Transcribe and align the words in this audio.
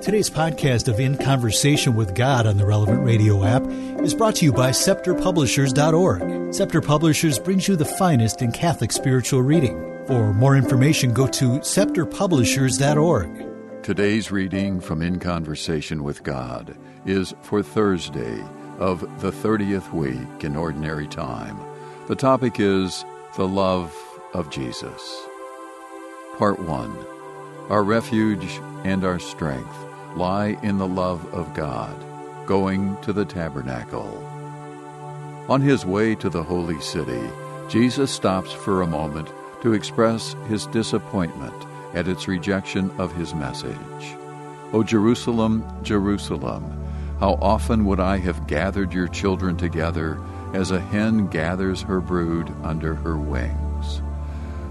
Today's 0.00 0.30
podcast 0.30 0.86
of 0.86 1.00
In 1.00 1.18
Conversation 1.18 1.96
with 1.96 2.14
God 2.14 2.46
on 2.46 2.56
the 2.56 2.64
Relevant 2.64 3.04
Radio 3.04 3.42
app 3.42 3.66
is 4.00 4.14
brought 4.14 4.36
to 4.36 4.44
you 4.44 4.52
by 4.52 4.70
ScepterPublishers.org. 4.70 6.54
Scepter 6.54 6.80
Publishers 6.80 7.40
brings 7.40 7.66
you 7.66 7.74
the 7.74 7.84
finest 7.84 8.40
in 8.40 8.52
Catholic 8.52 8.92
spiritual 8.92 9.42
reading. 9.42 10.04
For 10.06 10.32
more 10.32 10.56
information, 10.56 11.12
go 11.12 11.26
to 11.26 11.58
ScepterPublishers.org. 11.58 13.82
Today's 13.82 14.30
reading 14.30 14.80
from 14.80 15.02
In 15.02 15.18
Conversation 15.18 16.04
with 16.04 16.22
God 16.22 16.78
is 17.04 17.34
for 17.42 17.60
Thursday 17.60 18.40
of 18.78 19.00
the 19.20 19.32
30th 19.32 19.92
week 19.92 20.44
in 20.44 20.54
Ordinary 20.54 21.08
Time. 21.08 21.58
The 22.06 22.14
topic 22.14 22.60
is 22.60 23.04
the 23.36 23.48
love 23.48 23.92
of 24.32 24.48
Jesus. 24.48 25.26
Part 26.36 26.60
1 26.60 26.96
Our 27.68 27.82
refuge 27.82 28.60
and 28.84 29.04
our 29.04 29.18
strength 29.18 29.87
lie 30.18 30.58
in 30.64 30.78
the 30.78 30.86
love 30.86 31.32
of 31.32 31.54
God, 31.54 31.94
going 32.44 33.00
to 33.02 33.12
the 33.12 33.24
tabernacle. 33.24 34.24
On 35.48 35.60
his 35.60 35.86
way 35.86 36.16
to 36.16 36.28
the 36.28 36.42
holy 36.42 36.80
city, 36.80 37.22
Jesus 37.68 38.10
stops 38.10 38.52
for 38.52 38.82
a 38.82 38.86
moment 38.86 39.28
to 39.62 39.74
express 39.74 40.34
his 40.48 40.66
disappointment 40.66 41.54
at 41.94 42.08
its 42.08 42.26
rejection 42.26 42.90
of 42.98 43.14
his 43.14 43.32
message. 43.32 44.16
O 44.72 44.82
Jerusalem, 44.82 45.64
Jerusalem, 45.82 46.64
how 47.20 47.38
often 47.40 47.84
would 47.84 48.00
I 48.00 48.18
have 48.18 48.48
gathered 48.48 48.92
your 48.92 49.08
children 49.08 49.56
together 49.56 50.20
as 50.52 50.72
a 50.72 50.80
hen 50.80 51.28
gathers 51.28 51.82
her 51.82 52.00
brood 52.00 52.52
under 52.64 52.96
her 52.96 53.16
wings? 53.16 54.02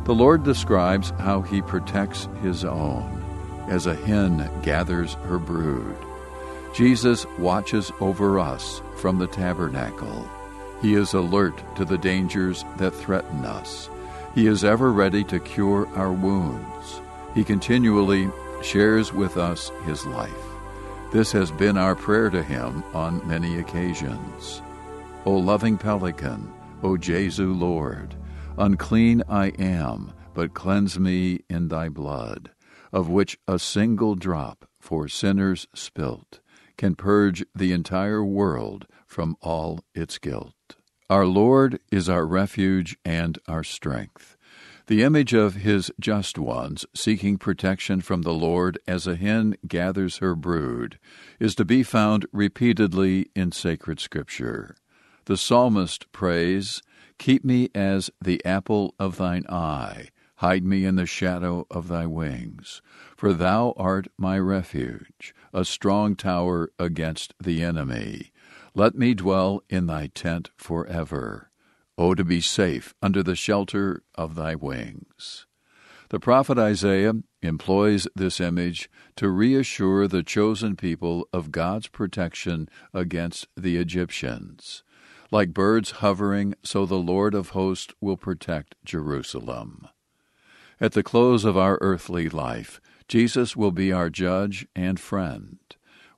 The 0.03 0.13
Lord 0.13 0.43
describes 0.43 1.11
how 1.19 1.41
he 1.41 1.61
protects 1.61 2.27
his 2.41 2.65
own 2.65 3.26
as 3.67 3.85
a 3.85 3.95
hen 3.95 4.49
gathers 4.61 5.13
her 5.25 5.39
brood. 5.39 5.95
Jesus 6.73 7.25
watches 7.39 7.91
over 7.99 8.39
us 8.39 8.81
from 8.97 9.17
the 9.17 9.27
tabernacle. 9.27 10.29
He 10.81 10.93
is 10.93 11.13
alert 11.13 11.61
to 11.75 11.85
the 11.85 11.97
dangers 11.97 12.63
that 12.77 12.91
threaten 12.93 13.45
us. 13.45 13.89
He 14.35 14.47
is 14.47 14.63
ever 14.63 14.91
ready 14.91 15.23
to 15.25 15.39
cure 15.39 15.87
our 15.95 16.11
wounds. 16.11 17.01
He 17.33 17.43
continually 17.43 18.29
shares 18.61 19.11
with 19.11 19.37
us 19.37 19.71
his 19.85 20.05
life. 20.05 20.31
This 21.11 21.31
has 21.31 21.51
been 21.51 21.77
our 21.77 21.95
prayer 21.95 22.29
to 22.29 22.43
him 22.43 22.83
on 22.93 23.27
many 23.27 23.59
occasions. 23.59 24.61
O 25.25 25.33
loving 25.33 25.77
pelican, 25.77 26.53
O 26.83 26.97
Jesu 26.97 27.53
Lord, 27.53 28.15
unclean 28.57 29.23
I 29.27 29.47
am, 29.57 30.13
but 30.33 30.53
cleanse 30.53 30.99
me 30.99 31.41
in 31.49 31.69
thy 31.69 31.89
blood 31.89 32.51
of 32.91 33.09
which 33.09 33.37
a 33.47 33.59
single 33.59 34.15
drop 34.15 34.65
for 34.79 35.07
sinners 35.07 35.67
spilt 35.73 36.39
can 36.77 36.95
purge 36.95 37.43
the 37.55 37.71
entire 37.71 38.23
world 38.23 38.85
from 39.05 39.35
all 39.41 39.83
its 39.93 40.17
guilt. 40.17 40.53
Our 41.09 41.25
Lord 41.25 41.79
is 41.91 42.09
our 42.09 42.25
refuge 42.25 42.97
and 43.03 43.39
our 43.47 43.63
strength. 43.63 44.37
The 44.87 45.03
image 45.03 45.33
of 45.33 45.55
his 45.55 45.91
just 45.99 46.37
ones 46.37 46.85
seeking 46.93 47.37
protection 47.37 48.01
from 48.01 48.21
the 48.21 48.33
Lord 48.33 48.79
as 48.87 49.05
a 49.05 49.15
hen 49.15 49.55
gathers 49.67 50.17
her 50.17 50.35
brood 50.35 50.97
is 51.39 51.55
to 51.55 51.65
be 51.65 51.83
found 51.83 52.25
repeatedly 52.31 53.29
in 53.35 53.51
sacred 53.51 53.99
scripture. 53.99 54.75
The 55.25 55.37
psalmist 55.37 56.09
prays, 56.13 56.81
Keep 57.17 57.43
me 57.43 57.69
as 57.75 58.09
the 58.21 58.43
apple 58.45 58.93
of 58.99 59.17
thine 59.17 59.45
eye 59.49 60.09
Hide 60.37 60.63
me 60.63 60.85
in 60.85 60.95
the 60.95 61.07
shadow 61.07 61.65
of 61.71 61.87
thy 61.87 62.05
wings. 62.05 62.83
For 63.15 63.33
thou 63.33 63.73
art 63.75 64.07
my 64.19 64.37
refuge, 64.37 65.33
a 65.51 65.65
strong 65.65 66.15
tower 66.15 66.71
against 66.77 67.33
the 67.41 67.63
enemy. 67.63 68.31
Let 68.75 68.93
me 68.93 69.15
dwell 69.15 69.63
in 69.67 69.87
thy 69.87 70.07
tent 70.07 70.51
forever. 70.55 71.49
O 71.97 72.13
to 72.13 72.23
be 72.23 72.39
safe 72.39 72.93
under 73.01 73.23
the 73.23 73.35
shelter 73.35 74.03
of 74.13 74.35
thy 74.35 74.53
wings. 74.53 75.47
The 76.09 76.19
prophet 76.19 76.59
Isaiah 76.59 77.13
employs 77.41 78.07
this 78.15 78.39
image 78.39 78.91
to 79.15 79.29
reassure 79.29 80.07
the 80.07 80.21
chosen 80.21 80.75
people 80.75 81.27
of 81.33 81.51
God's 81.51 81.87
protection 81.87 82.69
against 82.93 83.47
the 83.57 83.77
Egyptians. 83.77 84.83
Like 85.31 85.53
birds 85.55 85.91
hovering, 85.91 86.53
so 86.63 86.85
the 86.85 86.95
Lord 86.95 87.33
of 87.33 87.49
hosts 87.49 87.95
will 87.99 88.17
protect 88.17 88.75
Jerusalem. 88.85 89.87
At 90.79 90.91
the 90.91 91.03
close 91.03 91.43
of 91.43 91.57
our 91.57 91.77
earthly 91.81 92.29
life, 92.29 92.79
Jesus 93.07 93.55
will 93.55 93.71
be 93.71 93.91
our 93.91 94.09
judge 94.09 94.67
and 94.75 94.99
friend. 94.99 95.57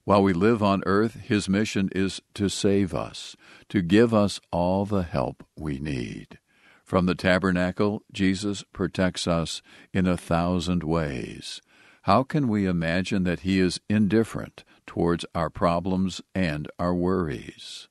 While 0.03 0.23
we 0.23 0.33
live 0.33 0.63
on 0.63 0.83
earth, 0.85 1.15
his 1.21 1.47
mission 1.47 1.89
is 1.93 2.21
to 2.33 2.49
save 2.49 2.93
us, 2.93 3.35
to 3.69 3.81
give 3.81 4.13
us 4.13 4.39
all 4.51 4.85
the 4.85 5.03
help 5.03 5.45
we 5.55 5.79
need. 5.79 6.39
From 6.83 7.05
the 7.05 7.15
tabernacle, 7.15 8.01
Jesus 8.11 8.63
protects 8.73 9.27
us 9.27 9.61
in 9.93 10.07
a 10.07 10.17
thousand 10.17 10.83
ways. 10.83 11.61
How 12.03 12.23
can 12.23 12.47
we 12.47 12.65
imagine 12.65 13.23
that 13.25 13.41
he 13.41 13.59
is 13.59 13.79
indifferent 13.89 14.63
towards 14.87 15.25
our 15.35 15.51
problems 15.51 16.21
and 16.33 16.67
our 16.79 16.95
worries? 16.95 17.88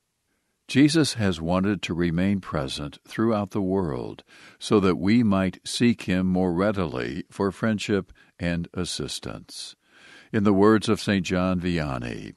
Jesus 0.69 1.15
has 1.15 1.41
wanted 1.41 1.81
to 1.81 1.95
remain 1.95 2.41
present 2.41 2.99
throughout 3.07 3.49
the 3.49 3.61
world 3.61 4.23
so 4.59 4.79
that 4.79 4.99
we 4.99 5.23
might 5.23 5.67
seek 5.67 6.03
him 6.03 6.27
more 6.27 6.53
readily 6.53 7.23
for 7.31 7.51
friendship 7.51 8.13
and 8.39 8.67
assistance. 8.75 9.75
In 10.31 10.43
the 10.43 10.53
words 10.53 10.87
of 10.87 11.01
St. 11.01 11.25
John 11.25 11.59
Vianney, 11.59 12.35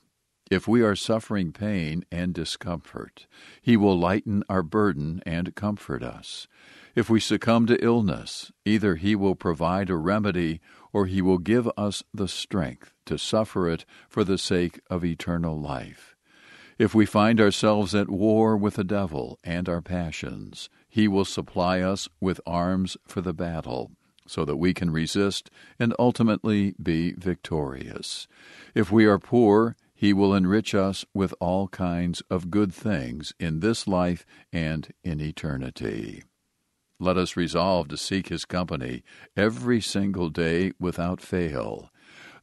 if 0.50 0.66
we 0.66 0.80
are 0.80 0.96
suffering 0.96 1.52
pain 1.52 2.06
and 2.10 2.32
discomfort, 2.32 3.26
he 3.60 3.76
will 3.76 3.98
lighten 3.98 4.44
our 4.48 4.62
burden 4.62 5.22
and 5.26 5.54
comfort 5.54 6.02
us. 6.02 6.48
If 6.94 7.10
we 7.10 7.20
succumb 7.20 7.66
to 7.66 7.84
illness, 7.84 8.50
either 8.64 8.96
he 8.96 9.14
will 9.14 9.34
provide 9.34 9.90
a 9.90 9.96
remedy 9.96 10.62
or 10.90 11.04
he 11.04 11.20
will 11.20 11.36
give 11.36 11.68
us 11.76 12.02
the 12.14 12.28
strength 12.28 12.94
to 13.04 13.18
suffer 13.18 13.68
it 13.68 13.84
for 14.08 14.24
the 14.24 14.38
sake 14.38 14.80
of 14.88 15.04
eternal 15.04 15.60
life. 15.60 16.11
If 16.82 16.96
we 16.96 17.06
find 17.06 17.40
ourselves 17.40 17.94
at 17.94 18.10
war 18.10 18.56
with 18.56 18.74
the 18.74 18.82
devil 18.82 19.38
and 19.44 19.68
our 19.68 19.80
passions, 19.80 20.68
he 20.88 21.06
will 21.06 21.24
supply 21.24 21.78
us 21.78 22.08
with 22.20 22.40
arms 22.44 22.96
for 23.06 23.20
the 23.20 23.32
battle, 23.32 23.92
so 24.26 24.44
that 24.44 24.56
we 24.56 24.74
can 24.74 24.90
resist 24.90 25.48
and 25.78 25.94
ultimately 25.96 26.74
be 26.82 27.12
victorious. 27.12 28.26
If 28.74 28.90
we 28.90 29.04
are 29.04 29.20
poor, 29.20 29.76
he 29.94 30.12
will 30.12 30.34
enrich 30.34 30.74
us 30.74 31.04
with 31.14 31.32
all 31.38 31.68
kinds 31.68 32.20
of 32.28 32.50
good 32.50 32.74
things 32.74 33.32
in 33.38 33.60
this 33.60 33.86
life 33.86 34.26
and 34.52 34.92
in 35.04 35.20
eternity. 35.20 36.24
Let 36.98 37.16
us 37.16 37.36
resolve 37.36 37.86
to 37.90 37.96
seek 37.96 38.28
his 38.28 38.44
company 38.44 39.04
every 39.36 39.80
single 39.80 40.30
day 40.30 40.72
without 40.80 41.20
fail 41.20 41.91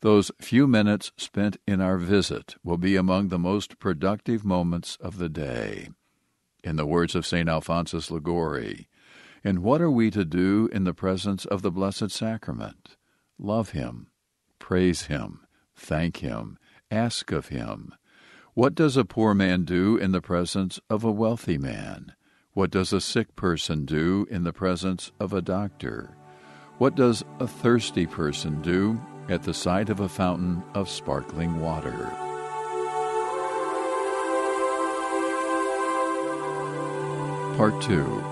those 0.02 0.32
few 0.40 0.68
minutes 0.68 1.12
spent 1.18 1.58
in 1.68 1.82
our 1.82 1.98
visit 1.98 2.56
will 2.64 2.78
be 2.78 2.96
among 2.96 3.28
the 3.28 3.40
most 3.40 3.80
productive 3.80 4.46
moments 4.46 4.98
of 5.02 5.18
the 5.18 5.30
day. 5.30 5.90
In 6.64 6.76
the 6.76 6.86
words 6.86 7.16
of 7.16 7.26
St. 7.26 7.50
Alphonsus 7.50 8.10
Liguori, 8.10 8.88
and 9.44 9.60
what 9.60 9.82
are 9.82 9.92
we 9.92 10.12
to 10.12 10.26
do 10.26 10.70
in 10.72 10.84
the 10.84 10.94
presence 10.94 11.46
of 11.46 11.62
the 11.62 11.72
Blessed 11.72 12.12
Sacrament? 12.12 12.98
Love 13.38 13.72
Him, 13.72 14.08
praise 14.58 15.04
Him, 15.04 15.42
thank 15.76 16.18
Him, 16.18 16.58
ask 16.92 17.32
of 17.32 17.48
Him. 17.48 17.94
What 18.54 18.76
does 18.76 18.98
a 18.98 19.06
poor 19.06 19.34
man 19.34 19.64
do 19.64 19.96
in 19.96 20.12
the 20.12 20.22
presence 20.22 20.80
of 20.90 21.04
a 21.04 21.12
wealthy 21.12 21.58
man? 21.58 22.14
What 22.54 22.72
does 22.72 22.92
a 22.92 23.00
sick 23.00 23.36
person 23.36 23.86
do 23.86 24.28
in 24.30 24.44
the 24.44 24.52
presence 24.52 25.12
of 25.20 25.32
a 25.32 25.42
doctor? 25.42 26.18
What 26.78 26.96
does 26.96 27.24
a 27.40 27.48
thirsty 27.48 28.06
person 28.06 28.62
do 28.62 29.00
at 29.32 29.44
the 29.44 29.54
sight 29.54 29.90
of 29.90 30.00
a 30.00 30.10
fountain 30.10 30.64
of 30.74 30.90
sparkling 30.90 31.60
water. 31.60 32.12
Part 37.58 37.82
2 37.82 38.24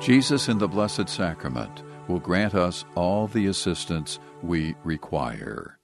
Jesus 0.00 0.48
in 0.48 0.58
the 0.58 0.68
Blessed 0.68 1.08
Sacrament 1.08 1.82
will 2.08 2.20
grant 2.20 2.54
us 2.54 2.84
all 2.94 3.26
the 3.26 3.46
assistance 3.46 4.18
we 4.42 4.74
require. 4.84 5.78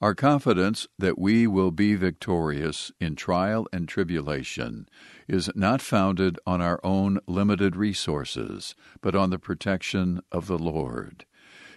Our 0.00 0.16
confidence 0.16 0.88
that 0.98 1.16
we 1.16 1.46
will 1.46 1.70
be 1.70 1.94
victorious 1.94 2.90
in 2.98 3.14
trial 3.14 3.68
and 3.72 3.88
tribulation 3.88 4.88
is 5.28 5.48
not 5.54 5.80
founded 5.80 6.40
on 6.44 6.60
our 6.60 6.80
own 6.82 7.20
limited 7.28 7.76
resources, 7.76 8.74
but 9.00 9.14
on 9.14 9.30
the 9.30 9.38
protection 9.38 10.20
of 10.32 10.48
the 10.48 10.58
Lord. 10.58 11.24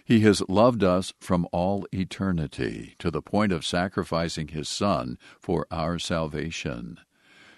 He 0.06 0.20
has 0.20 0.40
loved 0.48 0.84
us 0.84 1.12
from 1.18 1.48
all 1.50 1.84
eternity 1.92 2.94
to 3.00 3.10
the 3.10 3.20
point 3.20 3.50
of 3.50 3.66
sacrificing 3.66 4.48
his 4.48 4.68
Son 4.68 5.18
for 5.40 5.66
our 5.68 5.98
salvation. 5.98 7.00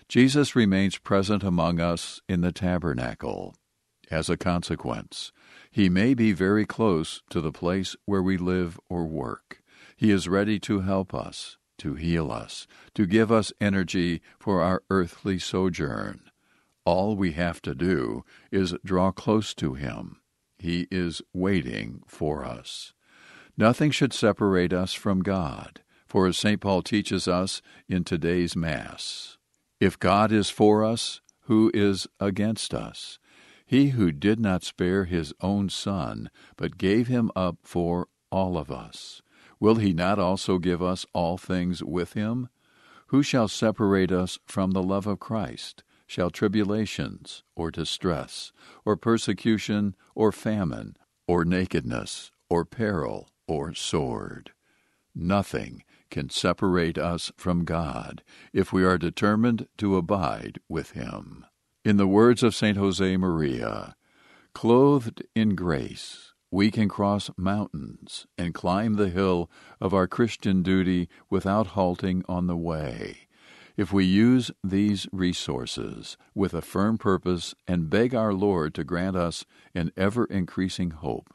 Jesus 0.09 0.57
remains 0.57 0.97
present 0.97 1.43
among 1.43 1.79
us 1.79 2.23
in 2.27 2.41
the 2.41 2.51
tabernacle. 2.51 3.55
As 4.11 4.31
a 4.31 4.39
consequence, 4.39 5.31
he 5.71 5.91
may 5.91 6.15
be 6.15 6.33
very 6.33 6.65
close 6.65 7.21
to 7.29 7.43
the 7.43 7.53
place 7.53 7.95
where 8.07 8.23
we 8.23 8.39
live 8.39 8.81
or 8.89 9.05
work. 9.05 9.61
He 9.95 10.11
is 10.11 10.27
ready 10.27 10.59
to 10.61 10.81
help 10.81 11.13
us, 11.13 11.59
to 11.77 11.97
heal 11.97 12.33
us, 12.33 12.67
to 12.95 13.05
give 13.05 13.31
us 13.31 13.53
energy 13.61 14.23
for 14.41 14.63
our 14.63 14.83
earthly 14.89 15.39
sojourn. 15.39 16.23
All 16.87 17.15
we 17.15 17.33
have 17.33 17.61
to 17.61 17.75
do 17.75 18.25
is 18.51 18.75
draw 18.83 19.13
close 19.13 19.53
to 19.57 19.75
Him. 19.75 20.23
He 20.59 20.89
is 20.91 21.23
waiting 21.33 22.03
for 22.07 22.45
us. 22.45 22.93
Nothing 23.57 23.91
should 23.91 24.13
separate 24.13 24.73
us 24.73 24.95
from 24.95 25.23
God, 25.23 25.81
for 26.07 26.27
as 26.27 26.37
St. 26.37 26.61
Paul 26.61 26.83
teaches 26.83 27.29
us 27.29 27.61
in 27.89 28.05
today's 28.05 28.57
Mass, 28.57 29.39
if 29.81 29.99
God 29.99 30.33
is 30.33 30.51
for 30.51 30.85
us, 30.85 31.21
who 31.43 31.71
is 31.73 32.07
against 32.21 32.75
us? 32.75 33.19
He 33.65 33.89
who 33.91 34.11
did 34.13 34.41
not 34.41 34.65
spare 34.65 35.05
his 35.05 35.33
own 35.41 35.69
Son, 35.69 36.31
but 36.57 36.79
gave 36.79 37.07
him 37.09 37.31
up 37.37 37.59
for 37.63 38.09
all 38.31 38.57
of 38.59 38.71
us, 38.71 39.23
will 39.61 39.77
he 39.77 39.93
not 39.93 40.19
also 40.19 40.59
give 40.59 40.83
us 40.83 41.07
all 41.13 41.37
things 41.39 41.83
with 41.83 42.15
him? 42.15 42.49
Who 43.09 43.23
shall 43.23 43.49
separate 43.49 44.13
us 44.13 44.39
from 44.47 44.73
the 44.73 44.83
love 44.83 45.07
of 45.07 45.19
Christ? 45.19 45.83
Shall 46.09 46.31
tribulations, 46.31 47.43
or 47.55 47.71
distress, 47.71 48.51
or 48.87 48.97
persecution, 48.97 49.95
or 50.15 50.33
famine, 50.33 50.97
or 51.27 51.45
nakedness, 51.45 52.33
or 52.49 52.65
peril, 52.65 53.29
or 53.47 53.75
sword? 53.75 54.53
Nothing 55.15 55.85
can 56.11 56.31
separate 56.31 56.97
us 56.97 57.31
from 57.37 57.67
God 57.67 58.23
if 58.55 58.73
we 58.73 58.85
are 58.85 58.97
determined 58.97 59.69
to 59.77 59.99
abide 59.99 60.61
with 60.67 60.93
Him. 60.93 61.45
In 61.85 61.99
the 61.99 62.09
words 62.09 62.43
of 62.43 62.55
St. 62.55 62.79
Jose 62.79 63.17
Maria, 63.19 63.95
clothed 64.55 65.23
in 65.35 65.55
grace, 65.55 66.33
we 66.51 66.71
can 66.71 66.89
cross 66.89 67.31
mountains 67.37 68.27
and 68.39 68.55
climb 68.55 68.95
the 68.95 69.11
hill 69.11 69.51
of 69.79 69.93
our 69.93 70.07
Christian 70.07 70.63
duty 70.63 71.11
without 71.29 71.69
halting 71.69 72.25
on 72.27 72.47
the 72.47 72.57
way. 72.57 73.28
If 73.79 73.93
we 73.93 74.05
use 74.05 74.51
these 74.65 75.07
resources 75.13 76.17
with 76.35 76.53
a 76.53 76.61
firm 76.61 76.99
purpose 76.99 77.55
and 77.69 77.89
beg 77.89 78.13
our 78.13 78.35
Lord 78.35 78.75
to 78.75 78.83
grant 78.83 79.15
us 79.15 79.45
an 79.73 79.93
ever 79.97 80.25
increasing 80.25 80.91
hope, 80.91 81.33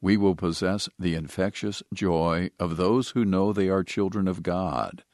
we 0.00 0.16
will 0.16 0.34
possess 0.34 0.88
the 0.98 1.14
infectious 1.14 1.84
joy 1.94 2.50
of 2.58 2.76
those 2.76 3.10
who 3.10 3.24
know 3.24 3.52
they 3.52 3.68
are 3.68 3.84
children 3.84 4.26
of 4.26 4.42
God. 4.42 5.04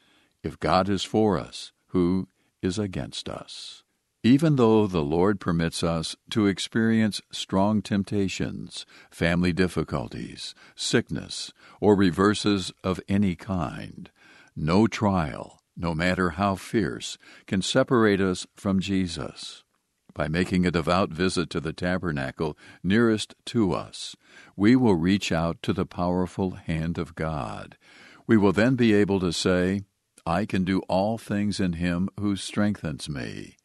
If 0.43 0.59
God 0.59 0.89
is 0.89 1.05
for 1.05 1.39
us, 1.39 1.73
who 1.89 2.29
is 2.63 2.79
against 2.79 3.29
us? 3.29 3.83
Even 4.23 4.57
though 4.57 4.87
the 4.87 5.05
Lord 5.05 5.39
permits 5.39 5.83
us 5.83 6.17
to 6.31 6.47
experience 6.47 7.21
strong 7.31 7.83
temptations, 7.83 8.87
family 9.11 9.53
difficulties, 9.53 10.55
sickness, 10.75 11.53
or 11.79 11.95
reverses 11.95 12.73
of 12.83 13.03
any 13.07 13.37
kind, 13.37 14.11
no 14.57 14.87
trial, 14.87 15.60
no 15.81 15.95
matter 15.95 16.31
how 16.31 16.55
fierce, 16.55 17.17
can 17.47 17.63
separate 17.63 18.21
us 18.21 18.47
from 18.55 18.79
Jesus. 18.79 19.65
By 20.13 20.29
making 20.29 20.67
a 20.67 20.71
devout 20.71 21.11
visit 21.11 21.49
to 21.51 21.61
the 21.61 21.73
tabernacle 21.73 22.59
nearest 22.83 23.35
to 23.47 23.73
us, 23.73 24.15
we 24.57 24.77
will 24.77 24.95
reach 24.95 25.33
out 25.33 25.63
to 25.63 25.73
the 25.73 25.87
powerful 25.87 26.51
hand 26.53 26.99
of 26.99 27.15
God. 27.15 27.79
We 28.27 28.37
will 28.37 28.53
then 28.53 28.77
be 28.77 28.93
able 28.93 29.21
to 29.21 29.33
say, 29.33 29.83
I 30.27 30.45
can 30.45 30.65
do 30.65 30.81
all 30.81 31.17
things 31.17 31.61
in 31.61 31.75
him 31.75 32.11
who 32.19 32.37
strengthens 32.37 33.09
me. 33.09 33.57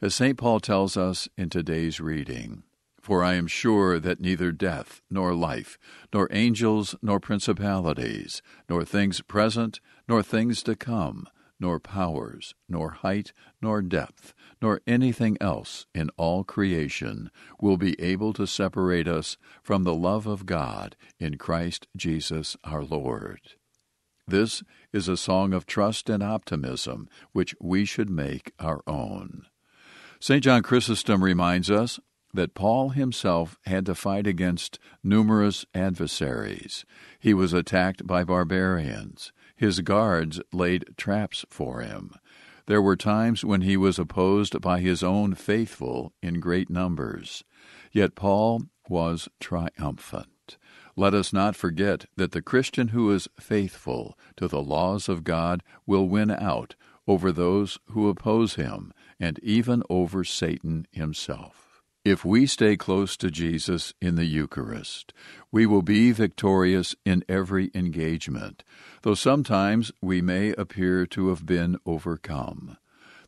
As 0.00 0.14
St. 0.14 0.38
Paul 0.38 0.60
tells 0.60 0.96
us 0.96 1.28
in 1.36 1.50
today's 1.50 1.98
reading, 1.98 2.62
For 3.00 3.24
I 3.24 3.34
am 3.34 3.48
sure 3.48 3.98
that 3.98 4.20
neither 4.20 4.52
death, 4.52 5.02
nor 5.10 5.34
life, 5.34 5.76
nor 6.14 6.28
angels, 6.30 6.94
nor 7.02 7.18
principalities, 7.18 8.40
nor 8.68 8.84
things 8.84 9.20
present, 9.22 9.80
nor 10.06 10.22
things 10.22 10.62
to 10.62 10.76
come, 10.76 11.26
nor 11.60 11.80
powers, 11.80 12.54
nor 12.68 12.90
height, 12.90 13.32
nor 13.60 13.82
depth, 13.82 14.34
nor 14.62 14.80
anything 14.86 15.36
else 15.40 15.86
in 15.94 16.10
all 16.16 16.44
creation 16.44 17.30
will 17.60 17.76
be 17.76 18.00
able 18.00 18.32
to 18.32 18.46
separate 18.46 19.08
us 19.08 19.36
from 19.62 19.84
the 19.84 19.94
love 19.94 20.26
of 20.26 20.46
God 20.46 20.96
in 21.18 21.36
Christ 21.36 21.88
Jesus 21.96 22.56
our 22.64 22.84
Lord. 22.84 23.40
This 24.26 24.62
is 24.92 25.08
a 25.08 25.16
song 25.16 25.54
of 25.54 25.64
trust 25.66 26.10
and 26.10 26.22
optimism 26.22 27.08
which 27.32 27.54
we 27.60 27.84
should 27.84 28.10
make 28.10 28.52
our 28.58 28.82
own. 28.86 29.46
St. 30.20 30.44
John 30.44 30.62
Chrysostom 30.62 31.24
reminds 31.24 31.70
us 31.70 31.98
that 32.34 32.54
Paul 32.54 32.90
himself 32.90 33.56
had 33.64 33.86
to 33.86 33.94
fight 33.94 34.26
against 34.26 34.78
numerous 35.02 35.64
adversaries. 35.74 36.84
He 37.18 37.32
was 37.32 37.52
attacked 37.52 38.06
by 38.06 38.24
barbarians. 38.24 39.32
His 39.58 39.80
guards 39.80 40.40
laid 40.52 40.84
traps 40.96 41.44
for 41.50 41.80
him. 41.80 42.12
There 42.66 42.80
were 42.80 42.94
times 42.94 43.44
when 43.44 43.62
he 43.62 43.76
was 43.76 43.98
opposed 43.98 44.60
by 44.60 44.78
his 44.78 45.02
own 45.02 45.34
faithful 45.34 46.12
in 46.22 46.38
great 46.38 46.70
numbers. 46.70 47.42
Yet 47.90 48.14
Paul 48.14 48.66
was 48.88 49.28
triumphant. 49.40 50.58
Let 50.94 51.12
us 51.12 51.32
not 51.32 51.56
forget 51.56 52.06
that 52.16 52.30
the 52.30 52.40
Christian 52.40 52.88
who 52.88 53.10
is 53.10 53.28
faithful 53.40 54.16
to 54.36 54.46
the 54.46 54.62
laws 54.62 55.08
of 55.08 55.24
God 55.24 55.64
will 55.86 56.08
win 56.08 56.30
out 56.30 56.76
over 57.08 57.32
those 57.32 57.80
who 57.86 58.08
oppose 58.08 58.54
him 58.54 58.92
and 59.18 59.40
even 59.40 59.82
over 59.90 60.22
Satan 60.22 60.86
himself. 60.92 61.67
If 62.04 62.24
we 62.24 62.46
stay 62.46 62.76
close 62.76 63.16
to 63.18 63.30
Jesus 63.30 63.92
in 64.00 64.14
the 64.14 64.24
Eucharist, 64.24 65.12
we 65.50 65.66
will 65.66 65.82
be 65.82 66.12
victorious 66.12 66.94
in 67.04 67.24
every 67.28 67.70
engagement, 67.74 68.62
though 69.02 69.14
sometimes 69.14 69.92
we 70.00 70.22
may 70.22 70.52
appear 70.52 71.06
to 71.06 71.28
have 71.28 71.44
been 71.44 71.76
overcome. 71.84 72.78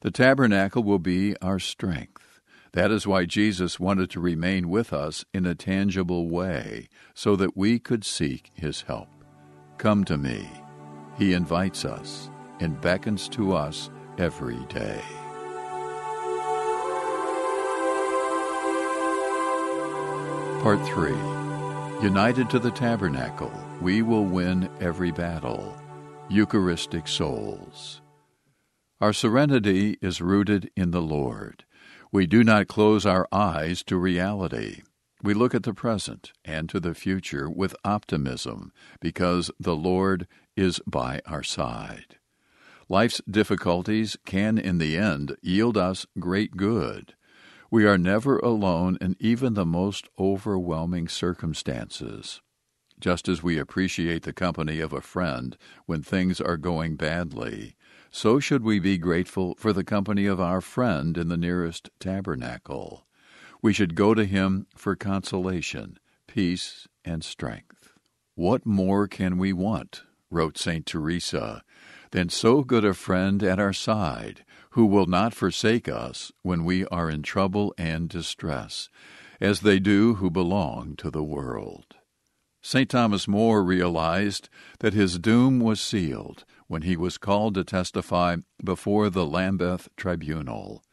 The 0.02 0.10
tabernacle 0.10 0.82
will 0.82 1.00
be 1.00 1.36
our 1.42 1.58
strength. 1.58 2.40
That 2.72 2.90
is 2.92 3.06
why 3.06 3.24
Jesus 3.26 3.80
wanted 3.80 4.08
to 4.10 4.20
remain 4.20 4.68
with 4.68 4.92
us 4.92 5.24
in 5.34 5.44
a 5.44 5.56
tangible 5.56 6.28
way, 6.28 6.88
so 7.12 7.34
that 7.36 7.56
we 7.56 7.80
could 7.80 8.04
seek 8.04 8.50
his 8.54 8.82
help. 8.82 9.08
Come 9.76 10.04
to 10.04 10.16
me. 10.16 10.48
He 11.18 11.32
invites 11.34 11.84
us 11.84 12.30
and 12.60 12.80
beckons 12.80 13.28
to 13.30 13.52
us 13.52 13.90
every 14.16 14.64
day. 14.66 15.02
Part 20.62 20.86
3 20.86 21.12
United 22.02 22.50
to 22.50 22.58
the 22.58 22.70
tabernacle, 22.70 23.50
we 23.80 24.02
will 24.02 24.26
win 24.26 24.68
every 24.78 25.10
battle. 25.10 25.74
Eucharistic 26.28 27.08
souls. 27.08 28.02
Our 29.00 29.14
serenity 29.14 29.96
is 30.02 30.20
rooted 30.20 30.70
in 30.76 30.90
the 30.90 31.00
Lord. 31.00 31.64
We 32.12 32.26
do 32.26 32.44
not 32.44 32.68
close 32.68 33.06
our 33.06 33.26
eyes 33.32 33.82
to 33.84 33.96
reality. 33.96 34.82
We 35.22 35.32
look 35.32 35.54
at 35.54 35.62
the 35.62 35.72
present 35.72 36.30
and 36.44 36.68
to 36.68 36.78
the 36.78 36.94
future 36.94 37.48
with 37.48 37.74
optimism 37.82 38.70
because 39.00 39.50
the 39.58 39.74
Lord 39.74 40.26
is 40.58 40.78
by 40.86 41.22
our 41.24 41.42
side. 41.42 42.18
Life's 42.86 43.22
difficulties 43.30 44.18
can, 44.26 44.58
in 44.58 44.76
the 44.76 44.98
end, 44.98 45.38
yield 45.40 45.78
us 45.78 46.04
great 46.18 46.58
good. 46.58 47.14
We 47.72 47.86
are 47.86 47.98
never 47.98 48.38
alone 48.38 48.98
in 49.00 49.16
even 49.20 49.54
the 49.54 49.64
most 49.64 50.08
overwhelming 50.18 51.06
circumstances. 51.06 52.40
Just 52.98 53.28
as 53.28 53.44
we 53.44 53.60
appreciate 53.60 54.24
the 54.24 54.32
company 54.32 54.80
of 54.80 54.92
a 54.92 55.00
friend 55.00 55.56
when 55.86 56.02
things 56.02 56.40
are 56.40 56.56
going 56.56 56.96
badly, 56.96 57.76
so 58.10 58.40
should 58.40 58.64
we 58.64 58.80
be 58.80 58.98
grateful 58.98 59.54
for 59.56 59.72
the 59.72 59.84
company 59.84 60.26
of 60.26 60.40
our 60.40 60.60
friend 60.60 61.16
in 61.16 61.28
the 61.28 61.36
nearest 61.36 61.90
tabernacle. 62.00 63.06
We 63.62 63.72
should 63.72 63.94
go 63.94 64.14
to 64.14 64.24
him 64.24 64.66
for 64.74 64.96
consolation, 64.96 66.00
peace, 66.26 66.88
and 67.04 67.22
strength. 67.22 67.92
What 68.34 68.66
more 68.66 69.06
can 69.06 69.38
we 69.38 69.52
want, 69.52 70.02
wrote 70.28 70.58
St. 70.58 70.84
Teresa, 70.84 71.62
than 72.10 72.30
so 72.30 72.62
good 72.62 72.84
a 72.84 72.94
friend 72.94 73.44
at 73.44 73.60
our 73.60 73.72
side 73.72 74.44
who 74.70 74.86
will 74.86 75.06
not 75.06 75.34
forsake 75.34 75.88
us 75.88 76.30
when 76.42 76.64
we 76.64 76.86
are 76.86 77.10
in 77.10 77.22
trouble 77.22 77.74
and 77.76 78.08
distress, 78.08 78.88
as 79.40 79.60
they 79.60 79.78
do 79.78 80.14
who 80.14 80.30
belong 80.30 80.94
to 80.96 81.10
the 81.10 81.24
world. 81.24 81.96
St. 82.62 82.90
Thomas 82.90 83.26
More 83.26 83.64
realized 83.64 84.48
that 84.80 84.92
his 84.92 85.18
doom 85.18 85.60
was 85.60 85.80
sealed 85.80 86.44
when 86.66 86.82
he 86.82 86.96
was 86.96 87.18
called 87.18 87.54
to 87.54 87.64
testify 87.64 88.36
before 88.62 89.08
the 89.08 89.26
Lambeth 89.26 89.88
tribunal. 89.96 90.84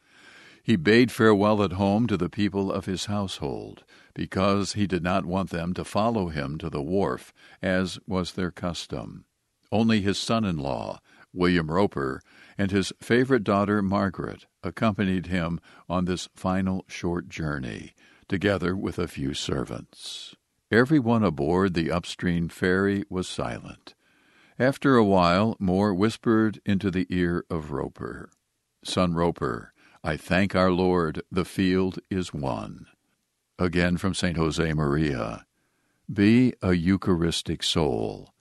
He 0.64 0.76
bade 0.76 1.12
farewell 1.12 1.62
at 1.62 1.74
home 1.74 2.08
to 2.08 2.18
the 2.18 2.30
people 2.30 2.72
of 2.72 2.86
his 2.86 3.06
household, 3.06 3.84
because 4.14 4.74
he 4.74 4.88
did 4.88 5.04
not 5.04 5.26
want 5.26 5.50
them 5.50 5.74
to 5.76 5.86
follow 5.86 6.28
him 6.28 6.58
to 6.58 6.70
the 6.70 6.82
wharf, 6.82 7.34
as 7.62 8.00
was 8.08 8.34
their 8.34 8.52
custom. 8.52 9.26
Only 9.72 10.02
his 10.02 10.18
son 10.18 10.46
in 10.46 10.58
law, 10.58 11.00
William 11.34 11.72
Roper, 11.72 12.22
and 12.58 12.72
his 12.72 12.94
favorite 13.02 13.44
daughter 13.44 13.82
Margaret 13.82 14.46
accompanied 14.64 15.28
him 15.28 15.60
on 15.88 16.06
this 16.06 16.30
final 16.36 16.86
short 16.88 17.30
journey, 17.30 17.94
together 18.28 18.76
with 18.76 18.98
a 18.98 19.08
few 19.08 19.34
servants. 19.34 20.36
Everyone 20.72 21.24
aboard 21.24 21.74
the 21.74 21.92
upstream 21.92 22.50
ferry 22.50 23.04
was 23.10 23.28
silent. 23.28 23.94
After 24.60 24.96
a 24.96 25.04
while, 25.04 25.56
More 25.60 25.94
whispered 25.94 26.60
into 26.66 26.90
the 26.90 27.06
ear 27.10 27.46
of 27.50 27.72
Roper, 27.72 28.30
Son 28.84 29.14
Roper, 29.14 29.74
I 30.04 30.18
thank 30.18 30.56
our 30.56 30.72
Lord, 30.72 31.22
the 31.32 31.46
field 31.46 32.00
is 32.10 32.34
won. 32.34 32.88
Again 33.60 33.98
from 33.98 34.14
St. 34.14 34.38
Jose 34.38 34.74
Maria, 34.74 35.46
Be 36.12 36.54
a 36.62 36.74
Eucharistic 36.74 37.64
soul. 37.64 38.34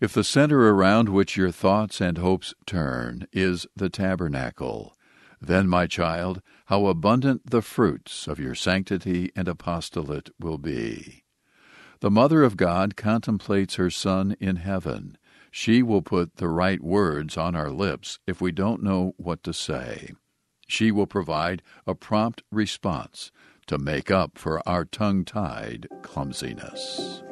If 0.00 0.14
the 0.14 0.24
center 0.24 0.74
around 0.74 1.10
which 1.10 1.36
your 1.36 1.50
thoughts 1.50 2.00
and 2.00 2.16
hopes 2.16 2.54
turn 2.64 3.26
is 3.34 3.66
the 3.76 3.90
tabernacle, 3.90 4.96
then, 5.42 5.68
my 5.68 5.86
child, 5.86 6.40
how 6.66 6.86
abundant 6.86 7.50
the 7.50 7.60
fruits 7.60 8.26
of 8.26 8.38
your 8.38 8.54
sanctity 8.54 9.30
and 9.36 9.46
apostolate 9.46 10.30
will 10.38 10.56
be. 10.56 11.24
The 12.00 12.10
Mother 12.10 12.42
of 12.42 12.56
God 12.56 12.96
contemplates 12.96 13.74
her 13.74 13.90
Son 13.90 14.36
in 14.40 14.56
heaven. 14.56 15.18
She 15.50 15.82
will 15.82 16.02
put 16.02 16.36
the 16.36 16.48
right 16.48 16.82
words 16.82 17.36
on 17.36 17.54
our 17.54 17.70
lips 17.70 18.18
if 18.26 18.40
we 18.40 18.52
don't 18.52 18.82
know 18.82 19.12
what 19.18 19.42
to 19.42 19.52
say. 19.52 20.12
She 20.66 20.90
will 20.90 21.06
provide 21.06 21.60
a 21.86 21.94
prompt 21.94 22.42
response 22.50 23.30
to 23.66 23.76
make 23.76 24.10
up 24.10 24.38
for 24.38 24.66
our 24.66 24.86
tongue 24.86 25.26
tied 25.26 25.88
clumsiness. 26.02 27.22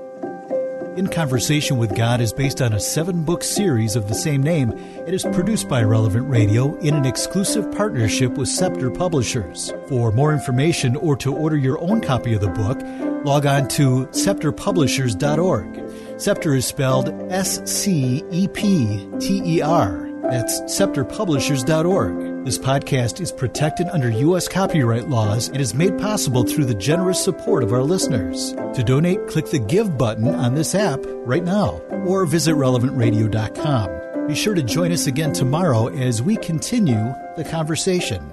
In 0.99 1.07
Conversation 1.07 1.78
with 1.78 1.95
God 1.95 2.21
is 2.21 2.33
based 2.33 2.61
on 2.61 2.73
a 2.73 2.81
seven 2.81 3.23
book 3.23 3.45
series 3.45 3.95
of 3.95 4.09
the 4.09 4.17
same 4.17 4.43
name. 4.43 4.73
It 5.07 5.14
is 5.14 5.23
produced 5.23 5.69
by 5.69 5.85
Relevant 5.85 6.28
Radio 6.28 6.76
in 6.78 6.93
an 6.93 7.07
exclusive 7.07 7.71
partnership 7.71 8.33
with 8.33 8.49
Scepter 8.49 8.90
Publishers. 8.90 9.73
For 9.87 10.11
more 10.11 10.33
information 10.33 10.97
or 10.97 11.14
to 11.19 11.33
order 11.33 11.57
your 11.57 11.81
own 11.81 12.00
copy 12.00 12.35
of 12.35 12.40
the 12.40 12.49
book, 12.49 12.81
log 13.25 13.47
on 13.47 13.69
to 13.69 14.09
scepterpublishers.org. 14.09 16.21
Scepter 16.21 16.57
is 16.57 16.67
spelled 16.67 17.11
S 17.31 17.62
C 17.71 18.25
E 18.33 18.49
P 18.49 19.09
T 19.21 19.40
E 19.45 19.62
R. 19.62 20.11
That's 20.23 20.61
scepterpublishers.org. 20.62 22.38
This 22.49 22.57
podcast 22.57 23.21
is 23.21 23.31
protected 23.31 23.88
under 23.88 24.09
U.S. 24.09 24.49
copyright 24.49 25.11
laws 25.11 25.49
and 25.49 25.61
is 25.61 25.75
made 25.75 25.99
possible 25.99 26.45
through 26.45 26.64
the 26.64 26.75
generous 26.75 27.23
support 27.23 27.62
of 27.62 27.75
our 27.75 27.83
listeners. 27.83 28.55
To 28.73 28.83
donate, 28.83 29.26
click 29.26 29.50
the 29.50 29.59
Give 29.59 29.99
button 29.99 30.35
on 30.35 30.55
this 30.55 30.75
app 30.75 31.00
right 31.26 31.45
now 31.45 31.73
or 32.07 32.25
visit 32.25 32.55
relevantradio.com. 32.55 34.26
Be 34.28 34.35
sure 34.35 34.55
to 34.55 34.62
join 34.62 34.93
us 34.93 35.07
again 35.07 35.35
tomorrow 35.35 35.88
as 35.88 36.23
we 36.23 36.38
continue 36.38 37.14
the 37.37 37.45
conversation. 37.45 38.33